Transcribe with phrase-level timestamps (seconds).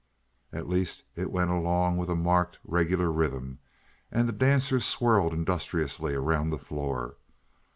[0.51, 3.59] At least it went along with a marked, regular rhythm,
[4.11, 7.17] and the dancers swirled industriously around the floor.